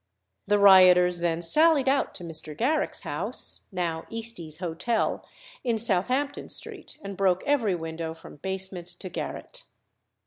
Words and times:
The 0.47 0.57
rioters 0.57 1.19
then 1.19 1.43
sallied 1.43 1.87
out 1.87 2.15
to 2.15 2.23
Mr. 2.23 2.57
Garrick's 2.57 3.01
house 3.01 3.61
(now 3.71 4.07
Eastey's 4.09 4.57
Hotel) 4.57 5.23
in 5.63 5.77
Southampton 5.77 6.49
Street, 6.49 6.97
and 7.03 7.15
broke 7.15 7.43
every 7.45 7.75
window 7.75 8.15
from 8.15 8.37
basement 8.37 8.87
to 8.87 9.09
garret. 9.09 9.63